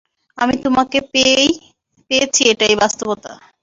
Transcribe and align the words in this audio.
আমি 0.37 0.55
তোমাকে 0.63 0.97
পেয়েছি 2.11 2.41
এটাই 2.51 2.75
বাস্তবতা। 2.81 3.31